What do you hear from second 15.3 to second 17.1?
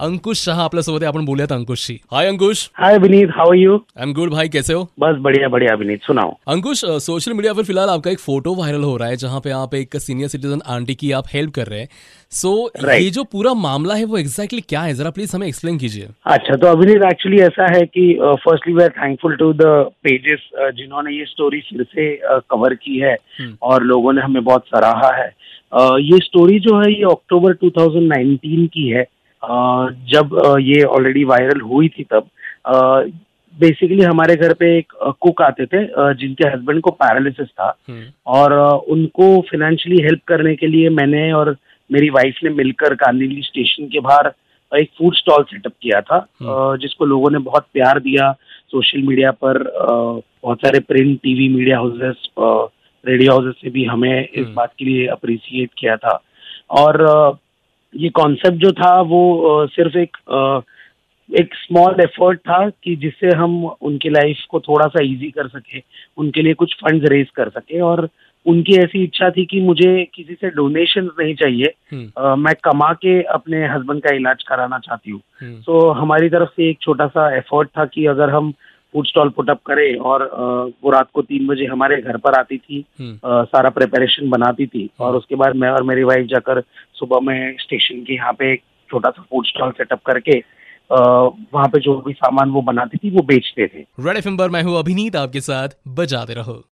हमें एक्सप्लेन कीजिए. अच्छा तो अभिनीत